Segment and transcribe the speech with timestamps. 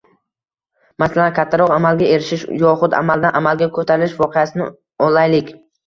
[1.03, 4.73] Masalan, kattaroq amalga erishish yoxud amaldan amalga ko’tarilish voqeasini
[5.11, 5.59] olaylik.